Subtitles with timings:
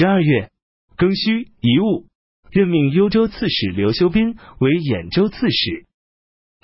[0.00, 0.48] 十二月，
[0.96, 2.06] 庚戌乙戊，
[2.50, 5.84] 任命幽州刺史刘修斌为兖州刺史。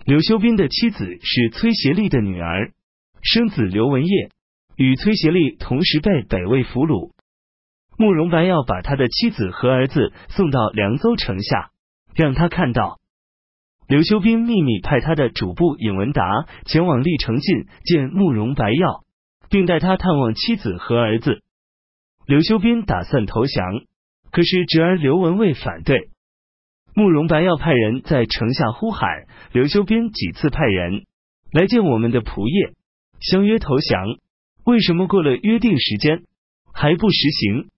[0.06, 2.72] 刘修斌的妻子是崔协力的女儿，
[3.20, 4.30] 生子刘文业，
[4.78, 7.10] 与崔协力同时被北魏俘虏。
[7.98, 11.72] 慕容白要把他的妻子和儿子送到凉州城下，
[12.14, 12.96] 让他看到。
[13.86, 19.04] 刘修斌秘密派他的主簿尹文达前往历城郡见慕容白药，
[19.50, 21.42] 并带他探望妻子和儿子。
[22.26, 23.64] 刘修斌打算投降，
[24.32, 26.10] 可是侄儿刘文蔚反对。
[26.92, 31.04] 慕容白要派人在城下呼喊，刘修斌几次派人
[31.52, 32.74] 来见我们的仆业，
[33.20, 34.18] 相约投降。
[34.64, 36.24] 为什么过了约定时间
[36.72, 37.68] 还不实行？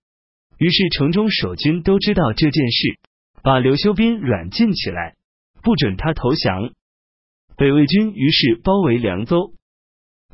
[0.57, 2.99] 于是城中守军都知道这件事，
[3.43, 5.13] 把刘修斌软禁起来。
[5.61, 6.71] 不准他投降。
[7.55, 9.53] 北魏军于是包围凉州。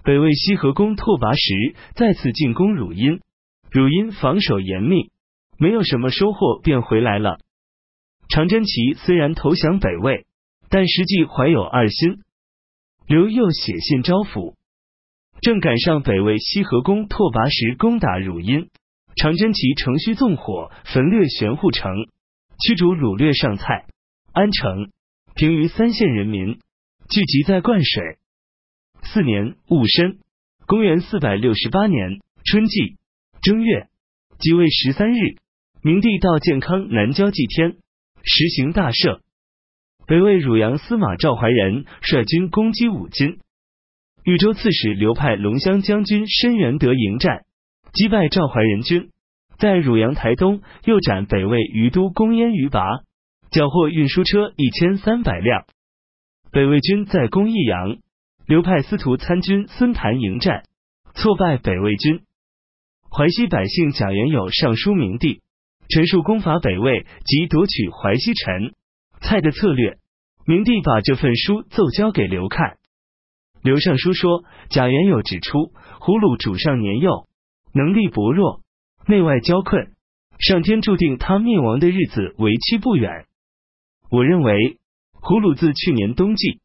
[0.03, 3.19] 北魏西河公拓跋实再次进攻汝阴，
[3.75, 5.11] 汝阴防守严密，
[5.57, 7.39] 没有什么收获，便回来了。
[8.29, 10.25] 常真齐虽然投降北魏，
[10.69, 12.21] 但实际怀有二心。
[13.05, 14.55] 刘又写信招抚，
[15.41, 18.69] 正赶上北魏西河公拓跋实攻打汝阴，
[19.17, 21.91] 常真齐乘虚纵火，焚掠玄户城，
[22.65, 23.87] 驱逐掳掠上蔡、
[24.31, 24.89] 安城。
[25.35, 26.59] 平于三县人民
[27.09, 28.19] 聚集在灌水。
[29.03, 30.19] 四年戊申，
[30.65, 32.95] 公元四百六十八年春季
[33.45, 33.89] 正月
[34.39, 35.35] 即位十三日，
[35.83, 37.75] 明帝到建康南郊祭天，
[38.23, 39.19] 实行大赦。
[40.07, 43.37] 北魏汝阳司马赵怀仁率军攻击武金，
[44.23, 47.45] 豫州刺史刘派龙骧将军申元德迎战，
[47.93, 49.11] 击败赵怀仁军，
[49.59, 52.81] 在汝阳台东又斩北魏余都公燕于拔。
[53.51, 55.65] 缴获运输车一千三百辆。
[56.51, 57.97] 北魏军在攻益阳，
[58.47, 60.63] 刘派司徒参军孙谭迎战，
[61.13, 62.23] 挫败北魏军。
[63.09, 65.41] 淮西百姓贾元友上书明帝，
[65.89, 68.73] 陈述攻伐北魏及夺取淮西城
[69.21, 69.97] 蔡的策略。
[70.47, 72.77] 明帝把这份书奏交给刘看。
[73.63, 77.27] 刘尚书说，贾元友指出，胡虏主上年幼，
[77.73, 78.61] 能力薄弱，
[79.07, 79.93] 内外交困，
[80.37, 83.25] 上天注定他灭亡的日子为期不远。
[84.11, 84.77] 我认为，
[85.13, 86.59] 胡虏自去年冬季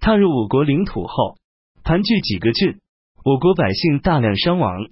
[0.00, 1.36] 踏入我国领土后，
[1.84, 2.78] 盘踞几个郡，
[3.22, 4.86] 我国百姓大量伤亡。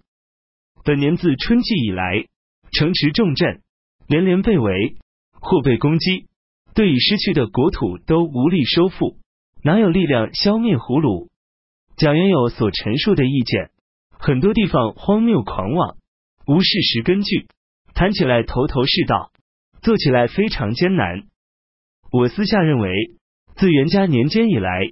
[0.84, 2.27] 本年自春季以来，
[2.71, 3.62] 城池重镇
[4.06, 4.97] 连连被围
[5.41, 6.27] 或被攻击，
[6.75, 9.17] 对已失去的国土都无力收复，
[9.62, 11.31] 哪有力量消灭胡虏？
[11.97, 13.71] 贾元友所陈述的意见，
[14.11, 15.97] 很多地方荒谬狂妄，
[16.47, 17.47] 无事实根据，
[17.95, 19.31] 谈起来头头是道，
[19.81, 21.22] 做起来非常艰难。
[22.12, 22.91] 我私下认为，
[23.56, 24.91] 自元嘉年间以来，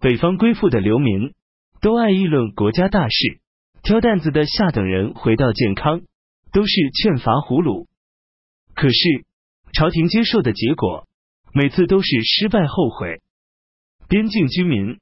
[0.00, 1.32] 北方归附的流民
[1.80, 3.40] 都爱议论国家大事，
[3.82, 6.02] 挑担子的下等人回到健康，
[6.52, 7.86] 都是劝伐胡虏。
[8.74, 9.24] 可是
[9.72, 11.06] 朝廷接受的结果，
[11.52, 13.20] 每次都是失败后悔。
[14.08, 14.98] 边境居民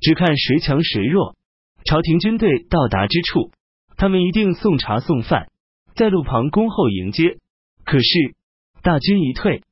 [0.00, 1.36] 只看谁强谁弱，
[1.84, 3.52] 朝廷军队到达之处，
[3.96, 5.48] 他们一定送茶送饭，
[5.94, 7.38] 在路旁恭候迎接。
[7.84, 8.34] 可是
[8.82, 9.62] 大军一退。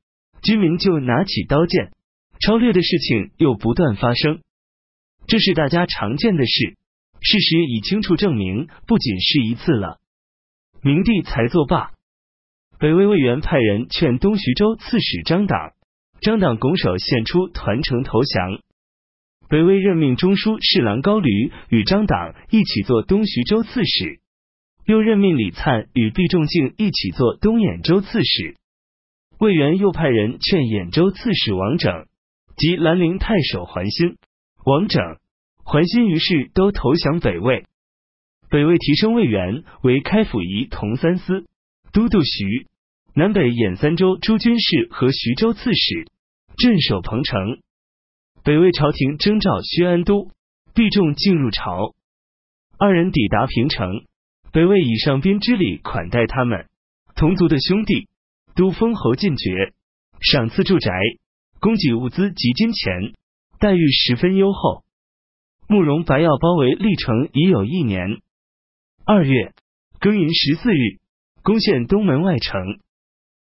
[0.41, 1.93] 居民就拿起刀剑，
[2.41, 4.41] 超略的事情又不断发生，
[5.25, 6.75] 这是大家常见的事。
[7.23, 9.99] 事实已清楚证明，不仅是一次了。
[10.81, 11.91] 明帝才作罢，
[12.77, 15.71] 北魏魏源派人劝东徐州刺史张党，
[16.19, 18.59] 张党拱手献出团城投降。
[19.47, 24.19] 北魏任命中书侍郎高驴与张党一起做东徐州刺史，
[24.85, 28.57] 又任命李灿与毕仲敬一起做东兖州刺史。
[29.39, 32.07] 魏源又派人劝兖州刺史王整
[32.57, 34.17] 及兰陵太守桓新、
[34.65, 35.01] 王整、
[35.63, 37.65] 桓新于是都投降北魏。
[38.49, 41.45] 北魏提升魏源为开府仪同三司、
[41.91, 42.67] 都督徐、
[43.15, 46.07] 南北兖三州诸军事和徐州刺史，
[46.57, 47.59] 镇守彭城。
[48.43, 50.29] 北魏朝廷征召薛安都、
[50.73, 51.95] 毕仲进入朝，
[52.77, 54.03] 二人抵达平城，
[54.51, 56.67] 北魏以上宾之礼款待他们，
[57.15, 58.07] 同族的兄弟。
[58.55, 59.73] 都封侯进爵，
[60.21, 60.91] 赏赐住宅，
[61.59, 63.13] 供给物资及金钱，
[63.57, 64.82] 待遇十分优厚。
[65.67, 68.21] 慕容白药包围历城已有一年。
[69.05, 69.53] 二月
[69.99, 70.99] 庚寅十四日，
[71.41, 72.79] 攻陷东门外城。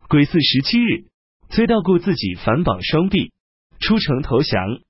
[0.08, 1.06] 癸巳十七日，
[1.48, 3.32] 崔道固自己反绑双臂，
[3.80, 4.80] 出城投降。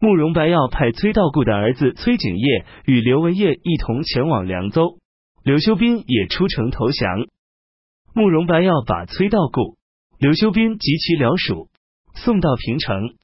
[0.00, 4.98] 慕容白药派崔道固的儿子崔景业与刘文业一同前往凉州，
[5.42, 7.26] 刘修斌也出城投降。
[8.14, 9.76] 慕容白要把崔道固、
[10.18, 11.68] 刘修斌及其僚属
[12.14, 13.16] 送到平城。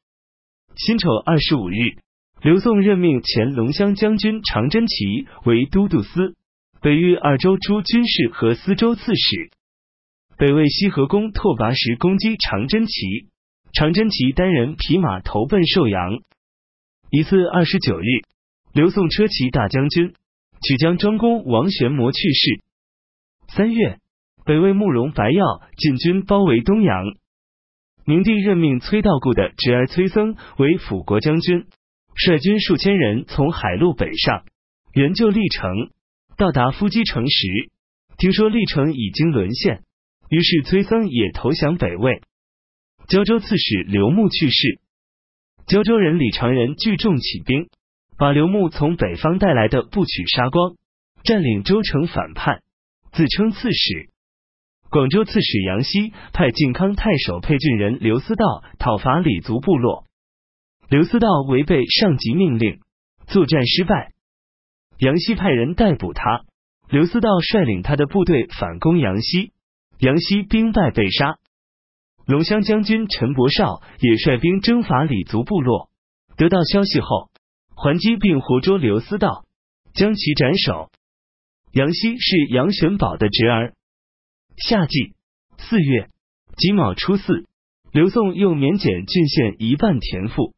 [0.77, 1.99] 辛丑二十五日，
[2.45, 6.37] 刘宋任命前龙骧将军常真齐为都督司、
[6.83, 9.51] 北域二州诸军事和司州刺史。
[10.37, 13.31] 北魏西河公拓跋时攻击长真齐，
[13.73, 16.19] 长真齐单人匹马投奔寿阳。
[17.09, 18.05] 一次二十九日，
[18.75, 20.13] 刘宋车骑大将军
[20.61, 22.61] 曲江庄公王玄谟去世。
[23.57, 24.01] 三月，
[24.45, 27.07] 北魏慕容白曜进军包围东阳。
[28.05, 31.65] 明帝任命崔道固的侄儿崔僧为辅国将军，
[32.15, 34.45] 率军数千人从海路北上，
[34.93, 35.91] 援救历城。
[36.37, 37.47] 到达夫基城时，
[38.19, 39.83] 听说历城已经沦陷，
[40.29, 42.23] 于是崔僧也投降北魏。
[43.09, 44.81] 胶州刺史刘牧去世。
[45.67, 47.69] 胶州人李长仁聚众起兵，
[48.17, 50.75] 把刘牧从北方带来的部曲杀光，
[51.23, 52.63] 占领州城反叛，
[53.13, 54.09] 自称刺史。
[54.91, 60.05] 广州刺史杨希派靖康太守沛郡人刘思道讨伐李族部落，
[60.89, 62.81] 刘思道违背上级命令，
[63.27, 64.13] 作战失败。
[64.99, 66.45] 杨希派人逮捕他，
[66.89, 69.53] 刘思道率领他的部队反攻杨希，
[69.99, 71.39] 杨希兵败被杀。
[72.27, 75.91] 龙骧将军陈伯绍也率兵征伐李族部落，
[76.37, 77.31] 得到消息后
[77.75, 79.45] 还击并活捉刘思道，
[79.95, 80.91] 将其斩首。
[81.73, 83.75] 杨希是杨玄宝的侄儿。
[84.57, 85.15] 夏季
[85.59, 86.09] 四月
[86.57, 87.47] 己卯初四，
[87.91, 90.55] 刘宋又免减郡县一半田赋，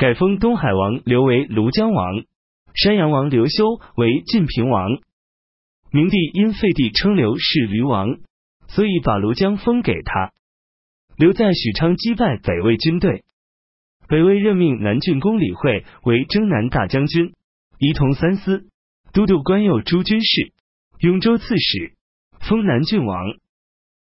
[0.00, 2.24] 改封东海王刘为庐江王，
[2.72, 4.88] 山阳王刘修为晋平王。
[5.92, 8.18] 明帝因废帝称刘是驴王，
[8.66, 10.32] 所以把庐江封给他。
[11.18, 13.24] 留在许昌击败北魏军队，
[14.08, 17.34] 北魏任命南郡公李惠为征南大将军，
[17.78, 18.70] 仪同三司，
[19.12, 20.54] 都督关右诸军事，
[21.00, 21.92] 雍州刺史，
[22.40, 23.34] 封南郡王。